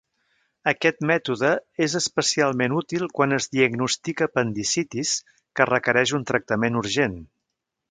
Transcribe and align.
Aquest 0.69 1.03
mètode 1.09 1.51
es 1.87 1.95
especialment 1.99 2.73
útil 2.79 3.05
quan 3.19 3.37
es 3.37 3.47
diagnostica 3.59 4.29
apendicitis 4.31 5.15
que 5.61 5.71
requereix 5.73 6.17
un 6.21 6.27
tractament 6.33 6.83
urgent. 6.83 7.19